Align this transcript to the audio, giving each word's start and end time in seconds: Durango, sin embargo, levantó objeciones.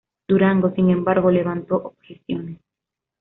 Durango, 0.27 0.71
sin 0.73 0.89
embargo, 0.89 1.29
levantó 1.29 1.75
objeciones. 1.75 2.57